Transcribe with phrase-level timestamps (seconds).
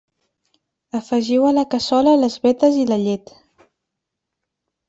[0.99, 3.33] Afegiu a la cassola les vetes i la llet.